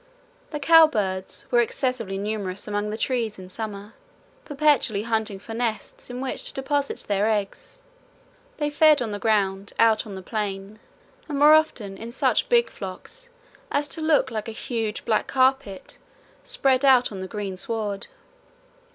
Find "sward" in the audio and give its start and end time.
17.55-18.07